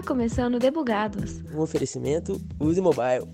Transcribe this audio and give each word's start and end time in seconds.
Está 0.00 0.14
começando 0.14 0.58
Debugados. 0.58 1.42
Um 1.54 1.60
oferecimento 1.60 2.40
Use 2.58 2.80
Mobile. 2.80 3.28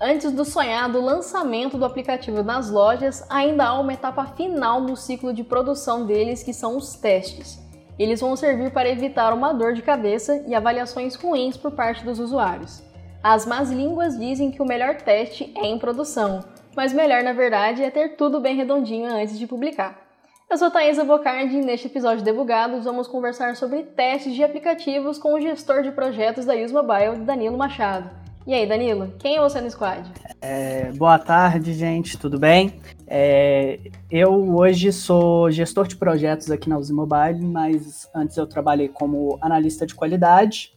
Antes 0.00 0.30
do 0.30 0.44
sonhado 0.44 1.00
lançamento 1.00 1.76
do 1.76 1.84
aplicativo 1.84 2.44
nas 2.44 2.70
lojas, 2.70 3.26
ainda 3.28 3.64
há 3.64 3.80
uma 3.80 3.94
etapa 3.94 4.24
final 4.36 4.80
no 4.80 4.96
ciclo 4.96 5.34
de 5.34 5.42
produção 5.42 6.06
deles, 6.06 6.44
que 6.44 6.54
são 6.54 6.76
os 6.76 6.94
testes. 6.94 7.58
Eles 7.98 8.20
vão 8.20 8.36
servir 8.36 8.72
para 8.72 8.88
evitar 8.88 9.34
uma 9.34 9.52
dor 9.52 9.72
de 9.72 9.82
cabeça 9.82 10.44
e 10.46 10.54
avaliações 10.54 11.16
ruins 11.16 11.56
por 11.56 11.72
parte 11.72 12.04
dos 12.04 12.20
usuários. 12.20 12.80
As 13.24 13.44
más 13.44 13.72
línguas 13.72 14.16
dizem 14.16 14.52
que 14.52 14.62
o 14.62 14.66
melhor 14.66 14.98
teste 14.98 15.52
é 15.56 15.66
em 15.66 15.80
produção, 15.80 16.44
mas 16.76 16.92
melhor 16.92 17.22
na 17.22 17.32
verdade 17.32 17.82
é 17.82 17.90
ter 17.90 18.16
tudo 18.16 18.40
bem 18.40 18.56
redondinho 18.56 19.06
antes 19.06 19.38
de 19.38 19.46
publicar. 19.46 20.10
Eu 20.50 20.58
sou 20.58 20.70
Thaisa 20.70 21.04
Bocardi 21.04 21.58
e 21.58 21.64
neste 21.64 21.86
episódio 21.86 22.18
de 22.18 22.24
Debugados 22.24 22.84
vamos 22.84 23.06
conversar 23.06 23.54
sobre 23.54 23.84
testes 23.84 24.34
de 24.34 24.42
aplicativos 24.42 25.16
com 25.16 25.34
o 25.34 25.40
gestor 25.40 25.82
de 25.82 25.92
projetos 25.92 26.44
da 26.44 26.54
Use 26.54 26.74
Mobile, 26.74 27.24
Danilo 27.24 27.56
Machado. 27.56 28.10
E 28.46 28.54
aí, 28.54 28.66
Danilo, 28.66 29.14
quem 29.18 29.36
é 29.36 29.40
você 29.40 29.60
no 29.60 29.70
squad? 29.70 30.10
É, 30.40 30.90
boa 30.92 31.18
tarde, 31.18 31.72
gente, 31.74 32.18
tudo 32.18 32.38
bem? 32.38 32.80
É, 33.06 33.78
eu 34.10 34.56
hoje 34.56 34.92
sou 34.92 35.50
gestor 35.50 35.86
de 35.86 35.94
projetos 35.94 36.50
aqui 36.50 36.68
na 36.68 36.78
Use 36.78 36.92
Mobile, 36.92 37.40
mas 37.44 38.08
antes 38.12 38.36
eu 38.36 38.46
trabalhei 38.46 38.88
como 38.88 39.38
analista 39.40 39.86
de 39.86 39.94
qualidade 39.94 40.72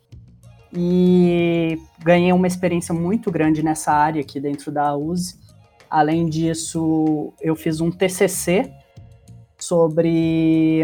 e 0.71 1.79
ganhei 2.03 2.33
uma 2.33 2.47
experiência 2.47 2.93
muito 2.93 3.31
grande 3.31 3.63
nessa 3.63 3.91
área 3.91 4.21
aqui 4.21 4.39
dentro 4.39 4.71
da 4.71 4.95
Use. 4.95 5.42
Além 5.93 6.25
disso, 6.27 7.31
eu 7.39 7.55
fiz 7.55 7.79
um 7.79 7.91
TCC 7.91 8.73
sobre 9.59 10.81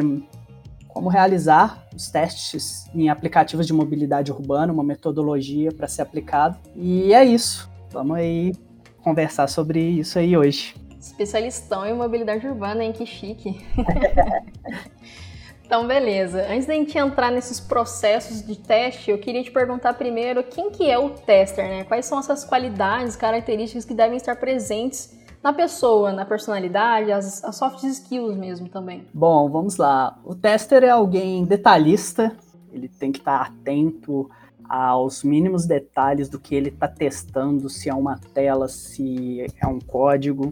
como 0.87 1.09
realizar 1.09 1.83
os 1.95 2.11
testes 2.11 2.87
em 2.93 3.09
aplicativos 3.09 3.65
de 3.65 3.73
mobilidade 3.73 4.31
urbana, 4.31 4.71
uma 4.71 4.83
metodologia 4.83 5.71
para 5.71 5.87
ser 5.87 6.03
aplicado. 6.03 6.59
E 6.75 7.11
é 7.11 7.25
isso. 7.25 7.67
Vamos 7.89 8.17
aí 8.17 8.53
conversar 9.01 9.47
sobre 9.47 9.81
isso 9.81 10.19
aí 10.19 10.37
hoje. 10.37 10.75
Especialistão 11.01 11.87
em 11.87 11.95
mobilidade 11.95 12.45
urbana, 12.45 12.83
hein? 12.83 12.93
Que 12.93 13.07
chique. 13.07 13.65
Então, 15.69 15.85
beleza. 15.85 16.47
Antes 16.49 16.65
da 16.65 16.73
gente 16.73 16.97
entrar 16.97 17.31
nesses 17.31 17.59
processos 17.59 18.41
de 18.41 18.55
teste, 18.55 19.11
eu 19.11 19.19
queria 19.19 19.43
te 19.43 19.51
perguntar 19.51 19.93
primeiro 19.93 20.41
quem 20.41 20.71
que 20.71 20.89
é 20.89 20.97
o 20.97 21.11
tester, 21.11 21.63
né? 21.63 21.83
Quais 21.83 22.07
são 22.07 22.17
essas 22.17 22.43
qualidades, 22.43 23.15
características 23.15 23.85
que 23.85 23.93
devem 23.93 24.17
estar 24.17 24.35
presentes 24.37 25.15
na 25.43 25.53
pessoa, 25.53 26.11
na 26.11 26.25
personalidade, 26.25 27.11
as, 27.11 27.43
as 27.43 27.55
soft 27.55 27.83
skills 27.83 28.35
mesmo 28.35 28.67
também. 28.67 29.05
Bom, 29.13 29.47
vamos 29.47 29.77
lá. 29.77 30.17
O 30.25 30.33
tester 30.33 30.83
é 30.83 30.89
alguém 30.89 31.45
detalhista, 31.45 32.35
ele 32.73 32.89
tem 32.89 33.11
que 33.11 33.19
estar 33.19 33.39
atento 33.39 34.27
aos 34.67 35.23
mínimos 35.23 35.67
detalhes 35.67 36.27
do 36.29 36.39
que 36.39 36.55
ele 36.55 36.69
está 36.69 36.87
testando, 36.87 37.69
se 37.69 37.89
é 37.89 37.93
uma 37.93 38.17
tela, 38.33 38.67
se 38.67 39.45
é 39.61 39.67
um 39.67 39.79
código 39.79 40.51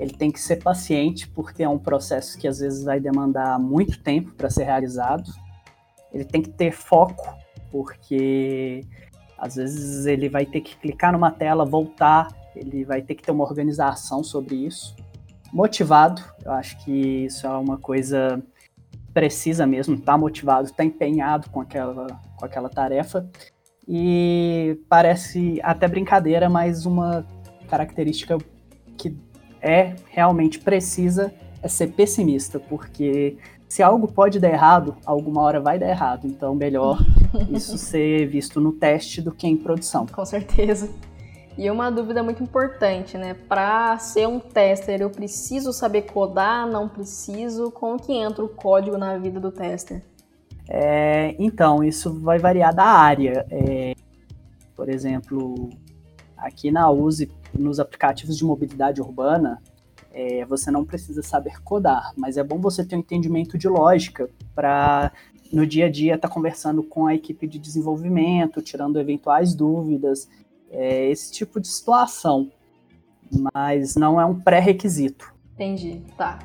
ele 0.00 0.12
tem 0.12 0.30
que 0.30 0.40
ser 0.40 0.56
paciente, 0.56 1.28
porque 1.28 1.62
é 1.62 1.68
um 1.68 1.78
processo 1.78 2.38
que 2.38 2.48
às 2.48 2.58
vezes 2.58 2.84
vai 2.84 2.98
demandar 2.98 3.58
muito 3.58 4.02
tempo 4.02 4.32
para 4.32 4.48
ser 4.48 4.64
realizado. 4.64 5.30
Ele 6.10 6.24
tem 6.24 6.40
que 6.40 6.48
ter 6.48 6.72
foco, 6.72 7.36
porque 7.70 8.80
às 9.36 9.56
vezes 9.56 10.06
ele 10.06 10.30
vai 10.30 10.46
ter 10.46 10.62
que 10.62 10.74
clicar 10.76 11.12
numa 11.12 11.30
tela, 11.30 11.66
voltar, 11.66 12.28
ele 12.56 12.82
vai 12.82 13.02
ter 13.02 13.14
que 13.14 13.22
ter 13.22 13.30
uma 13.30 13.44
organização 13.44 14.24
sobre 14.24 14.54
isso. 14.54 14.96
Motivado, 15.52 16.22
eu 16.46 16.52
acho 16.52 16.82
que 16.82 17.26
isso 17.26 17.46
é 17.46 17.50
uma 17.50 17.76
coisa 17.76 18.42
precisa 19.12 19.66
mesmo, 19.66 20.00
tá 20.00 20.16
motivado, 20.16 20.72
tá 20.72 20.82
empenhado 20.82 21.50
com 21.50 21.60
aquela, 21.60 22.06
com 22.38 22.46
aquela 22.46 22.70
tarefa. 22.70 23.28
E 23.86 24.78
parece 24.88 25.60
até 25.62 25.86
brincadeira, 25.86 26.48
mas 26.48 26.86
uma 26.86 27.26
característica 27.68 28.38
que 28.96 29.14
é 29.60 29.94
realmente 30.08 30.58
precisa 30.58 31.32
é 31.62 31.68
ser 31.68 31.88
pessimista, 31.88 32.58
porque 32.58 33.36
se 33.68 33.82
algo 33.82 34.08
pode 34.08 34.40
dar 34.40 34.48
errado, 34.48 34.96
alguma 35.04 35.42
hora 35.42 35.60
vai 35.60 35.78
dar 35.78 35.88
errado. 35.88 36.26
Então, 36.26 36.54
melhor 36.54 36.98
isso 37.50 37.78
ser 37.78 38.26
visto 38.26 38.60
no 38.60 38.72
teste 38.72 39.22
do 39.22 39.30
que 39.30 39.46
em 39.46 39.56
produção. 39.56 40.06
Com 40.06 40.24
certeza. 40.24 40.90
E 41.56 41.70
uma 41.70 41.90
dúvida 41.90 42.22
muito 42.22 42.42
importante, 42.42 43.18
né? 43.18 43.34
Para 43.34 43.98
ser 43.98 44.26
um 44.26 44.40
tester, 44.40 45.02
eu 45.02 45.10
preciso 45.10 45.72
saber 45.72 46.02
codar? 46.02 46.66
Não 46.66 46.88
preciso? 46.88 47.70
Como 47.70 48.00
que 48.00 48.12
entra 48.12 48.42
o 48.42 48.48
código 48.48 48.96
na 48.96 49.18
vida 49.18 49.38
do 49.38 49.52
tester? 49.52 50.02
É, 50.68 51.34
então, 51.38 51.84
isso 51.84 52.18
vai 52.20 52.38
variar 52.38 52.74
da 52.74 52.84
área. 52.84 53.46
É, 53.50 53.94
por 54.74 54.88
exemplo, 54.88 55.68
aqui 56.36 56.70
na 56.70 56.90
USE 56.90 57.30
nos 57.58 57.80
aplicativos 57.80 58.36
de 58.36 58.44
mobilidade 58.44 59.00
urbana, 59.00 59.60
é, 60.12 60.44
você 60.44 60.70
não 60.70 60.84
precisa 60.84 61.22
saber 61.22 61.62
codar, 61.62 62.12
mas 62.16 62.36
é 62.36 62.42
bom 62.42 62.58
você 62.58 62.84
ter 62.84 62.96
um 62.96 63.00
entendimento 63.00 63.56
de 63.56 63.68
lógica 63.68 64.28
para 64.54 65.12
no 65.52 65.66
dia 65.66 65.86
a 65.86 65.90
dia 65.90 66.14
estar 66.14 66.28
tá 66.28 66.34
conversando 66.34 66.82
com 66.82 67.06
a 67.06 67.14
equipe 67.14 67.46
de 67.46 67.58
desenvolvimento, 67.58 68.62
tirando 68.62 69.00
eventuais 69.00 69.54
dúvidas, 69.54 70.28
é, 70.70 71.10
esse 71.10 71.32
tipo 71.32 71.60
de 71.60 71.68
situação. 71.68 72.50
Mas 73.52 73.96
não 73.96 74.20
é 74.20 74.24
um 74.24 74.38
pré-requisito. 74.38 75.32
Entendi, 75.54 76.02
tá. 76.16 76.38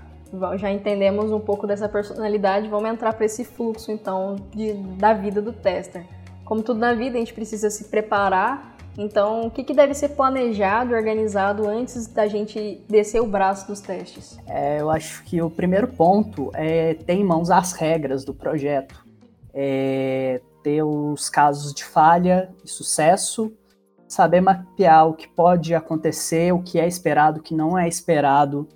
Já 0.57 0.71
entendemos 0.71 1.31
um 1.31 1.39
pouco 1.39 1.65
dessa 1.65 1.87
personalidade, 1.87 2.67
vamos 2.67 2.89
entrar 2.89 3.13
para 3.13 3.25
esse 3.25 3.45
fluxo 3.45 3.91
então 3.91 4.35
de, 4.53 4.73
da 4.97 5.13
vida 5.13 5.41
do 5.41 5.53
tester. 5.53 6.05
Como 6.43 6.61
tudo 6.61 6.79
na 6.79 6.93
vida, 6.93 7.15
a 7.15 7.19
gente 7.19 7.33
precisa 7.33 7.69
se 7.69 7.85
preparar 7.85 8.74
então, 8.97 9.47
o 9.47 9.51
que, 9.51 9.63
que 9.63 9.73
deve 9.73 9.93
ser 9.93 10.09
planejado 10.09 10.91
e 10.91 10.95
organizado 10.95 11.67
antes 11.67 12.07
da 12.07 12.27
gente 12.27 12.81
descer 12.87 13.21
o 13.21 13.27
braço 13.27 13.67
dos 13.67 13.81
testes? 13.81 14.37
É, 14.47 14.79
eu 14.79 14.89
acho 14.89 15.23
que 15.23 15.41
o 15.41 15.49
primeiro 15.49 15.87
ponto 15.87 16.49
é 16.53 16.93
ter 16.93 17.13
em 17.13 17.23
mãos 17.23 17.51
as 17.51 17.73
regras 17.73 18.23
do 18.23 18.33
projeto, 18.33 19.05
é 19.53 20.41
ter 20.63 20.81
os 20.81 21.29
casos 21.29 21.73
de 21.73 21.83
falha 21.83 22.49
e 22.63 22.69
sucesso, 22.69 23.53
saber 24.07 24.41
mapear 24.41 25.07
o 25.07 25.13
que 25.13 25.27
pode 25.27 25.75
acontecer, 25.75 26.53
o 26.53 26.61
que 26.61 26.79
é 26.79 26.87
esperado, 26.87 27.39
o 27.39 27.43
que 27.43 27.53
não 27.53 27.77
é 27.77 27.87
esperado, 27.87 28.67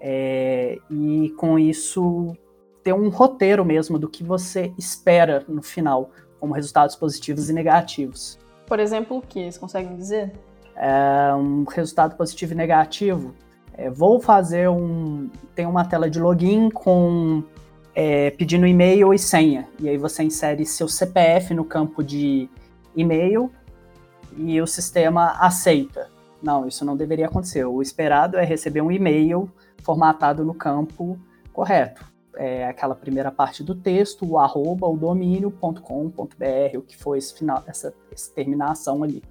é, 0.00 0.78
e 0.90 1.30
com 1.36 1.58
isso 1.58 2.34
ter 2.82 2.92
um 2.92 3.08
roteiro 3.08 3.64
mesmo 3.64 3.98
do 3.98 4.08
que 4.08 4.24
você 4.24 4.72
espera 4.78 5.44
no 5.48 5.62
final, 5.62 6.10
como 6.40 6.54
resultados 6.54 6.96
positivos 6.96 7.50
e 7.50 7.52
negativos. 7.52 8.38
Por 8.66 8.80
exemplo, 8.80 9.18
o 9.18 9.22
que? 9.22 9.40
Vocês 9.40 9.58
conseguem 9.58 9.96
dizer? 9.96 10.32
É 10.74 11.32
um 11.34 11.64
resultado 11.64 12.16
positivo 12.16 12.52
e 12.52 12.56
negativo. 12.56 13.34
É, 13.74 13.90
vou 13.90 14.20
fazer 14.20 14.68
um. 14.68 15.30
Tem 15.54 15.66
uma 15.66 15.84
tela 15.84 16.10
de 16.10 16.18
login 16.18 16.70
com 16.70 17.42
é, 17.94 18.30
pedindo 18.30 18.66
e-mail 18.66 19.14
e 19.14 19.18
senha. 19.18 19.68
E 19.78 19.88
aí 19.88 19.96
você 19.96 20.22
insere 20.22 20.66
seu 20.66 20.88
CPF 20.88 21.54
no 21.54 21.64
campo 21.64 22.02
de 22.02 22.48
e-mail 22.94 23.50
e 24.36 24.60
o 24.60 24.66
sistema 24.66 25.36
aceita. 25.40 26.10
Não, 26.42 26.66
isso 26.66 26.84
não 26.84 26.96
deveria 26.96 27.26
acontecer. 27.26 27.64
O 27.64 27.80
esperado 27.80 28.36
é 28.36 28.44
receber 28.44 28.82
um 28.82 28.90
e-mail 28.90 29.50
formatado 29.82 30.44
no 30.44 30.54
campo 30.54 31.18
correto 31.52 32.15
é, 32.36 32.66
aquela 32.66 32.94
primeira 32.94 33.30
parte 33.30 33.62
do 33.62 33.74
texto, 33.74 34.26
o 34.26 34.38
arroba, 34.38 34.86
o 34.86 34.96
domínio.com.br, 34.96 36.78
o 36.78 36.82
que 36.82 36.96
foi 36.96 37.18
esse 37.18 37.34
final, 37.34 37.62
essa, 37.66 37.94
essa 38.10 38.32
terminação 38.32 39.02
ali. 39.02 39.22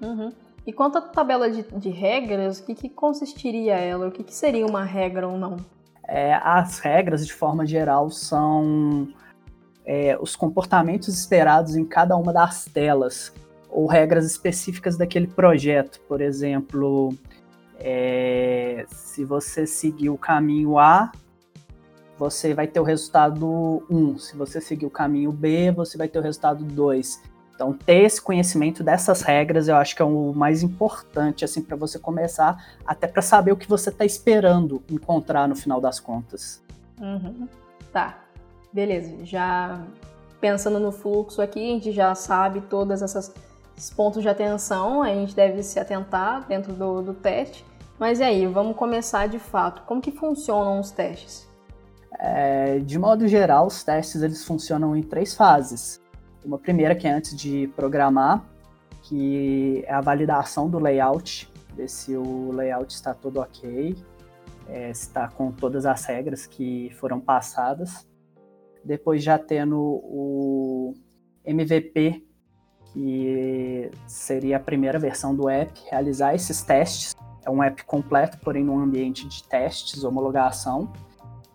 Uhum. 0.00 0.32
E 0.66 0.72
quanto 0.72 0.98
à 0.98 1.00
tabela 1.00 1.50
de, 1.50 1.62
de 1.62 1.90
regras, 1.90 2.60
o 2.60 2.64
que, 2.64 2.74
que, 2.74 2.88
consistiria 2.88 3.74
ela? 3.74 4.08
O 4.08 4.12
que, 4.12 4.22
que, 4.22 4.34
seria 4.34 4.66
uma 4.66 4.84
regra 4.84 5.26
ou 5.26 5.38
não? 5.38 5.56
É, 6.06 6.34
as 6.34 6.78
regras, 6.78 7.26
de 7.26 7.32
forma 7.32 7.64
geral, 7.66 8.10
são 8.10 9.08
é, 9.84 10.18
os 10.20 10.36
comportamentos 10.36 11.08
esperados 11.08 11.76
em 11.76 11.84
cada 11.84 12.16
uma 12.16 12.32
das 12.32 12.66
telas, 12.66 13.32
ou 13.70 13.86
regras 13.86 14.26
específicas 14.26 14.96
daquele 14.96 15.26
projeto. 15.26 16.00
Por 16.06 16.20
exemplo, 16.20 17.14
é, 17.78 18.84
se 18.88 19.24
você 19.24 19.66
seguir 19.66 20.10
o 20.10 20.18
caminho 20.18 20.78
A, 20.78 21.10
você 22.20 22.52
vai 22.52 22.66
ter 22.66 22.78
o 22.78 22.82
resultado 22.82 23.82
1. 23.88 24.18
Se 24.18 24.36
você 24.36 24.60
seguir 24.60 24.84
o 24.84 24.90
caminho 24.90 25.32
B, 25.32 25.70
você 25.70 25.96
vai 25.96 26.06
ter 26.06 26.18
o 26.18 26.22
resultado 26.22 26.62
2. 26.62 27.22
Então, 27.54 27.72
ter 27.72 28.02
esse 28.02 28.20
conhecimento 28.20 28.84
dessas 28.84 29.22
regras, 29.22 29.68
eu 29.68 29.76
acho 29.76 29.96
que 29.96 30.02
é 30.02 30.04
o 30.04 30.34
mais 30.34 30.62
importante, 30.62 31.46
assim, 31.46 31.62
para 31.62 31.78
você 31.78 31.98
começar, 31.98 32.62
até 32.84 33.06
para 33.06 33.22
saber 33.22 33.52
o 33.52 33.56
que 33.56 33.66
você 33.66 33.88
está 33.88 34.04
esperando 34.04 34.82
encontrar 34.90 35.48
no 35.48 35.56
final 35.56 35.80
das 35.80 35.98
contas. 35.98 36.62
Uhum. 37.00 37.48
Tá, 37.90 38.18
beleza. 38.70 39.24
Já 39.24 39.82
pensando 40.42 40.78
no 40.78 40.92
fluxo 40.92 41.40
aqui, 41.40 41.58
a 41.58 41.72
gente 41.72 41.90
já 41.90 42.14
sabe 42.14 42.60
todas 42.60 43.00
esses 43.00 43.90
pontos 43.96 44.20
de 44.20 44.28
atenção, 44.28 45.02
a 45.02 45.08
gente 45.08 45.34
deve 45.34 45.62
se 45.62 45.80
atentar 45.80 46.46
dentro 46.46 46.74
do, 46.74 47.00
do 47.00 47.14
teste. 47.14 47.64
Mas 47.98 48.20
e 48.20 48.24
aí, 48.24 48.46
vamos 48.46 48.76
começar 48.76 49.26
de 49.26 49.38
fato. 49.38 49.82
Como 49.86 50.02
que 50.02 50.12
funcionam 50.12 50.80
os 50.80 50.90
testes? 50.90 51.49
É, 52.18 52.78
de 52.80 52.98
modo 52.98 53.26
geral, 53.28 53.66
os 53.66 53.82
testes 53.82 54.22
eles 54.22 54.44
funcionam 54.44 54.96
em 54.96 55.02
três 55.02 55.34
fases. 55.34 56.00
Uma 56.44 56.58
primeira 56.58 56.94
que 56.94 57.06
é 57.06 57.12
antes 57.12 57.36
de 57.36 57.68
programar, 57.76 58.44
que 59.02 59.84
é 59.86 59.92
a 59.92 60.00
validação 60.00 60.68
do 60.68 60.78
layout, 60.78 61.50
ver 61.74 61.88
se 61.88 62.16
o 62.16 62.52
layout 62.52 62.92
está 62.92 63.14
todo 63.14 63.40
ok, 63.40 63.96
é, 64.68 64.92
se 64.92 65.02
está 65.02 65.28
com 65.28 65.50
todas 65.50 65.86
as 65.86 66.04
regras 66.04 66.46
que 66.46 66.90
foram 66.98 67.20
passadas. 67.20 68.06
Depois 68.84 69.22
já 69.22 69.38
tendo 69.38 69.78
o 69.78 70.94
MVP, 71.44 72.24
que 72.92 73.90
seria 74.06 74.56
a 74.56 74.60
primeira 74.60 74.98
versão 74.98 75.34
do 75.34 75.48
app, 75.48 75.72
realizar 75.90 76.34
esses 76.34 76.62
testes. 76.62 77.14
É 77.44 77.50
um 77.50 77.62
app 77.62 77.84
completo, 77.84 78.38
porém 78.38 78.64
num 78.64 78.78
ambiente 78.78 79.26
de 79.26 79.42
testes, 79.44 80.04
homologação. 80.04 80.92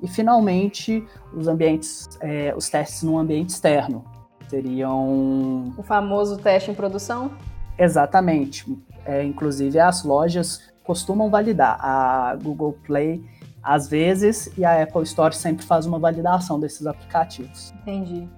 E 0.05 0.07
finalmente 0.07 1.03
os 1.33 1.47
ambientes, 1.47 2.07
é, 2.21 2.53
os 2.55 2.69
testes 2.69 3.01
num 3.01 3.17
ambiente 3.17 3.49
externo. 3.49 4.05
Seriam. 4.47 5.73
O 5.75 5.81
famoso 5.81 6.37
teste 6.37 6.69
em 6.69 6.75
produção? 6.75 7.31
Exatamente. 7.75 8.63
É, 9.03 9.23
inclusive 9.23 9.79
as 9.79 10.03
lojas 10.03 10.71
costumam 10.83 11.27
validar. 11.31 11.79
A 11.81 12.35
Google 12.35 12.77
Play 12.85 13.25
às 13.63 13.87
vezes 13.89 14.55
e 14.55 14.63
a 14.63 14.83
Apple 14.83 15.01
Store 15.01 15.35
sempre 15.35 15.65
faz 15.65 15.87
uma 15.87 15.97
validação 15.97 16.59
desses 16.59 16.85
aplicativos. 16.85 17.73
Entendi. 17.81 18.29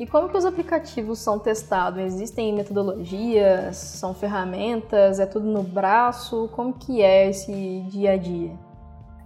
E 0.00 0.04
como 0.04 0.28
que 0.28 0.36
os 0.36 0.44
aplicativos 0.44 1.20
são 1.20 1.38
testados? 1.38 2.00
Existem 2.00 2.52
metodologias, 2.52 3.76
são 3.76 4.12
ferramentas, 4.12 5.20
é 5.20 5.26
tudo 5.26 5.46
no 5.46 5.62
braço? 5.62 6.48
Como 6.50 6.72
que 6.72 7.00
é 7.00 7.30
esse 7.30 7.84
dia 7.88 8.14
a 8.14 8.16
dia? 8.16 8.58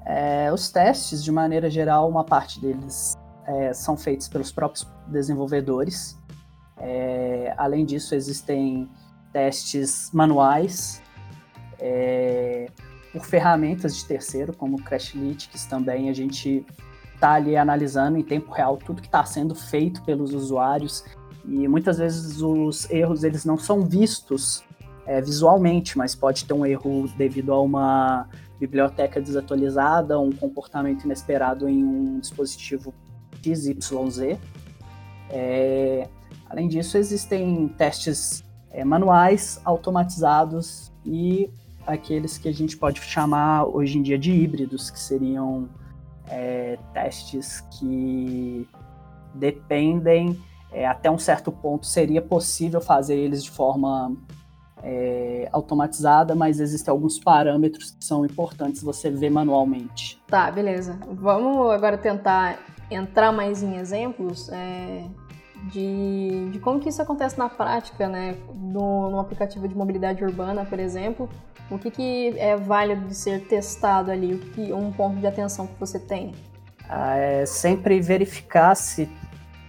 É, 0.06 0.52
os 0.52 0.70
testes, 0.70 1.22
de 1.24 1.32
maneira 1.32 1.68
geral, 1.68 2.08
uma 2.08 2.24
parte 2.24 2.60
deles 2.60 3.14
é, 3.44 3.72
são 3.74 3.96
feitos 3.96 4.28
pelos 4.28 4.52
próprios 4.52 4.86
desenvolvedores. 5.08 6.16
É, 6.78 7.52
além 7.56 7.84
disso, 7.84 8.14
existem 8.14 8.88
testes 9.32 10.10
manuais 10.12 11.02
é, 11.78 12.66
por 13.12 13.24
ferramentas 13.24 13.96
de 13.96 14.04
terceiro, 14.04 14.52
como 14.52 14.82
Crashlytics 14.82 15.66
também, 15.66 16.08
a 16.08 16.12
gente 16.12 16.64
está 17.14 17.32
ali 17.32 17.56
analisando 17.56 18.18
em 18.18 18.22
tempo 18.22 18.52
real 18.52 18.76
tudo 18.76 19.00
que 19.00 19.08
está 19.08 19.24
sendo 19.24 19.54
feito 19.54 20.02
pelos 20.04 20.34
usuários 20.34 21.02
e 21.46 21.66
muitas 21.66 21.98
vezes 21.98 22.42
os 22.42 22.88
erros 22.90 23.24
eles 23.24 23.44
não 23.44 23.56
são 23.56 23.82
vistos 23.82 24.62
é, 25.06 25.20
visualmente, 25.20 25.96
mas 25.96 26.14
pode 26.14 26.44
ter 26.44 26.52
um 26.52 26.66
erro 26.66 27.08
devido 27.16 27.52
a 27.52 27.60
uma 27.60 28.28
biblioteca 28.58 29.20
desatualizada, 29.20 30.18
um 30.18 30.32
comportamento 30.32 31.04
inesperado 31.04 31.68
em 31.68 31.84
um 31.84 32.18
dispositivo 32.20 32.94
XYZ. 33.42 34.38
É, 35.30 36.08
além 36.48 36.68
disso, 36.68 36.96
existem 36.96 37.68
testes 37.68 38.44
é, 38.70 38.84
manuais, 38.84 39.60
automatizados 39.64 40.92
e 41.04 41.50
aqueles 41.86 42.36
que 42.36 42.48
a 42.48 42.52
gente 42.52 42.76
pode 42.76 43.00
chamar 43.00 43.64
hoje 43.64 43.98
em 43.98 44.02
dia 44.02 44.18
de 44.18 44.32
híbridos, 44.32 44.90
que 44.90 44.98
seriam 44.98 45.68
é, 46.28 46.78
testes 46.92 47.60
que 47.78 48.68
dependem, 49.34 50.40
é, 50.72 50.86
até 50.86 51.10
um 51.10 51.18
certo 51.18 51.52
ponto 51.52 51.86
seria 51.86 52.20
possível 52.20 52.80
fazer 52.80 53.16
eles 53.16 53.44
de 53.44 53.50
forma 53.50 54.16
é, 54.82 55.15
automatizada, 55.56 56.34
mas 56.34 56.60
existem 56.60 56.92
alguns 56.92 57.18
parâmetros 57.18 57.90
que 57.90 58.04
são 58.04 58.24
importantes 58.24 58.82
você 58.82 59.10
ver 59.10 59.30
manualmente. 59.30 60.22
Tá, 60.26 60.50
beleza. 60.50 60.98
Vamos 61.10 61.70
agora 61.70 61.98
tentar 61.98 62.58
entrar 62.90 63.32
mais 63.32 63.62
em 63.62 63.76
exemplos 63.76 64.48
é, 64.50 65.04
de, 65.72 66.50
de 66.50 66.58
como 66.60 66.78
que 66.78 66.88
isso 66.88 67.02
acontece 67.02 67.38
na 67.38 67.48
prática, 67.48 68.08
né? 68.08 68.36
No, 68.54 69.10
no 69.10 69.18
aplicativo 69.18 69.66
de 69.66 69.74
mobilidade 69.74 70.22
urbana, 70.22 70.64
por 70.64 70.78
exemplo, 70.78 71.28
o 71.70 71.78
que, 71.78 71.90
que 71.90 72.34
é 72.38 72.56
válido 72.56 73.06
de 73.06 73.14
ser 73.14 73.46
testado 73.46 74.10
ali? 74.10 74.34
O 74.34 74.38
que, 74.38 74.72
um 74.72 74.92
ponto 74.92 75.18
de 75.18 75.26
atenção 75.26 75.66
que 75.66 75.78
você 75.80 75.98
tem? 75.98 76.32
Ah, 76.88 77.16
é 77.16 77.46
sempre 77.46 78.00
verificar 78.00 78.74
se 78.76 79.08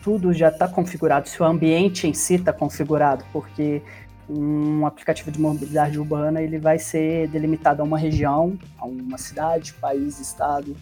tudo 0.04 0.32
já 0.32 0.50
está 0.50 0.68
configurado, 0.68 1.28
se 1.28 1.42
o 1.42 1.46
ambiente 1.46 2.08
em 2.08 2.14
si 2.14 2.36
está 2.36 2.54
configurado, 2.54 3.26
porque 3.34 3.82
um 4.30 4.86
aplicativo 4.86 5.32
de 5.32 5.40
mobilidade 5.40 5.98
urbana 5.98 6.42
ele 6.42 6.60
vai 6.60 6.78
ser 6.78 7.28
delimitado 7.30 7.82
a 7.82 7.86
uma 7.86 7.98
região, 7.98 8.58
a 8.78 8.86
uma 8.86 9.18
cidade, 9.18 9.74
país, 9.74 10.20
estado. 10.20 10.76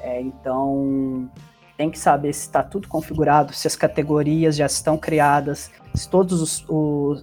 É, 0.00 0.20
então 0.20 1.28
tem 1.76 1.90
que 1.90 1.98
saber 1.98 2.32
se 2.32 2.42
está 2.42 2.62
tudo 2.62 2.86
configurado, 2.86 3.52
se 3.52 3.66
as 3.66 3.74
categorias 3.74 4.56
já 4.56 4.66
estão 4.66 4.96
criadas, 4.96 5.70
se 5.94 6.08
todas 6.08 6.64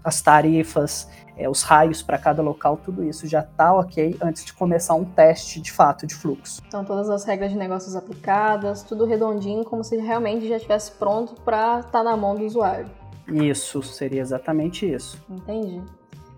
as 0.03 0.21
tarifas 0.21 1.07
é, 1.39 1.47
os 1.47 1.63
raios 1.63 2.03
para 2.03 2.17
cada 2.17 2.41
local, 2.41 2.75
tudo 2.75 3.01
isso 3.01 3.25
já 3.25 3.39
está 3.39 3.73
ok 3.73 4.17
antes 4.21 4.43
de 4.43 4.51
começar 4.51 4.93
um 4.95 5.05
teste 5.05 5.61
de 5.61 5.71
fato 5.71 6.05
de 6.05 6.13
fluxo. 6.13 6.61
Então, 6.67 6.83
todas 6.83 7.09
as 7.09 7.23
regras 7.23 7.51
de 7.51 7.57
negócios 7.57 7.95
aplicadas, 7.95 8.83
tudo 8.83 9.05
redondinho, 9.05 9.63
como 9.63 9.81
se 9.81 9.95
realmente 9.95 10.49
já 10.49 10.57
estivesse 10.57 10.91
pronto 10.91 11.35
para 11.41 11.79
estar 11.79 11.91
tá 11.91 12.03
na 12.03 12.17
mão 12.17 12.35
do 12.35 12.43
usuário. 12.43 12.99
Isso, 13.31 13.81
seria 13.81 14.21
exatamente 14.21 14.91
isso. 14.91 15.23
Entendi. 15.29 15.81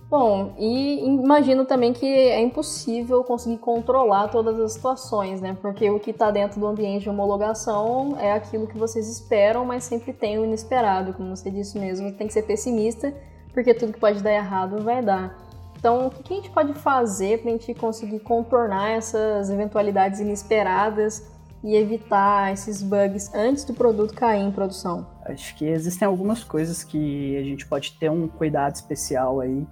Bom, 0.09 0.53
e 0.59 1.05
imagino 1.05 1.63
também 1.63 1.93
que 1.93 2.05
é 2.05 2.41
impossível 2.41 3.23
conseguir 3.23 3.59
controlar 3.59 4.27
todas 4.27 4.59
as 4.59 4.73
situações, 4.73 5.39
né? 5.39 5.57
Porque 5.61 5.89
o 5.89 6.01
que 6.01 6.11
está 6.11 6.29
dentro 6.29 6.59
do 6.59 6.67
ambiente 6.67 7.03
de 7.03 7.09
homologação 7.09 8.17
é 8.19 8.33
aquilo 8.33 8.67
que 8.67 8.77
vocês 8.77 9.07
esperam, 9.07 9.63
mas 9.63 9.85
sempre 9.85 10.11
tem 10.11 10.37
o 10.37 10.43
inesperado, 10.43 11.13
como 11.13 11.33
você 11.33 11.49
disse 11.49 11.79
mesmo. 11.79 12.11
Tem 12.11 12.27
que 12.27 12.33
ser 12.33 12.41
pessimista 12.41 13.13
porque 13.53 13.73
tudo 13.73 13.93
que 13.93 13.99
pode 13.99 14.21
dar 14.21 14.33
errado 14.33 14.83
vai 14.83 15.01
dar. 15.01 15.37
Então, 15.77 16.07
o 16.07 16.09
que 16.09 16.33
a 16.33 16.35
gente 16.35 16.49
pode 16.49 16.73
fazer 16.73 17.39
para 17.39 17.49
a 17.49 17.53
gente 17.53 17.73
conseguir 17.73 18.19
contornar 18.19 18.91
essas 18.91 19.49
eventualidades 19.49 20.19
inesperadas 20.19 21.25
e 21.63 21.75
evitar 21.75 22.51
esses 22.53 22.83
bugs 22.83 23.33
antes 23.33 23.63
do 23.63 23.73
produto 23.73 24.13
cair 24.13 24.41
em 24.41 24.51
produção? 24.51 25.07
Acho 25.33 25.55
que 25.55 25.65
existem 25.65 26.05
algumas 26.05 26.43
coisas 26.43 26.83
que 26.83 27.37
a 27.37 27.43
gente 27.43 27.65
pode 27.65 27.93
ter 27.93 28.09
um 28.09 28.27
cuidado 28.27 28.75
especial 28.75 29.39
aí, 29.39 29.65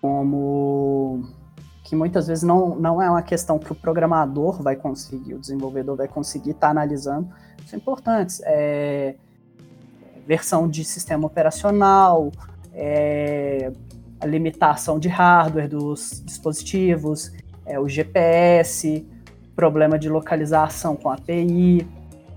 como 0.00 1.24
que 1.84 1.94
muitas 1.94 2.26
vezes 2.26 2.42
não, 2.42 2.74
não 2.74 3.00
é 3.00 3.08
uma 3.08 3.22
questão 3.22 3.58
que 3.58 3.70
o 3.70 3.74
programador 3.74 4.60
vai 4.60 4.74
conseguir, 4.74 5.34
o 5.34 5.38
desenvolvedor 5.38 5.96
vai 5.96 6.08
conseguir 6.08 6.50
estar 6.50 6.66
tá 6.66 6.70
analisando. 6.70 7.28
São 7.66 7.78
importantes. 7.78 8.40
É, 8.44 9.14
versão 10.26 10.68
de 10.68 10.84
sistema 10.84 11.26
operacional, 11.26 12.32
é, 12.74 13.70
a 14.20 14.26
limitação 14.26 14.98
de 14.98 15.08
hardware 15.08 15.68
dos 15.68 16.22
dispositivos, 16.24 17.32
é, 17.64 17.78
o 17.78 17.88
GPS, 17.88 19.06
problema 19.54 19.98
de 19.98 20.08
localização 20.08 20.96
com 20.96 21.08
API, 21.08 21.86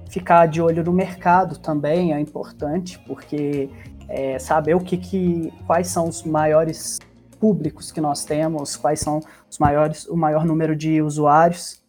ficar 0.09 0.47
de 0.47 0.61
olho 0.61 0.83
no 0.83 0.91
mercado 0.91 1.57
também 1.57 2.13
é 2.13 2.19
importante, 2.19 2.99
porque 3.07 3.69
é, 4.07 4.39
saber 4.39 4.75
o 4.75 4.79
que, 4.79 4.97
que, 4.97 5.53
quais 5.65 5.87
são 5.87 6.07
os 6.07 6.23
maiores 6.23 6.99
públicos 7.39 7.91
que 7.91 8.01
nós 8.01 8.25
temos, 8.25 8.75
quais 8.75 8.99
são 8.99 9.21
os 9.49 9.57
maiores, 9.59 10.05
o 10.07 10.17
maior 10.17 10.43
número 10.43 10.75
de 10.75 11.01
usuários, 11.01 11.81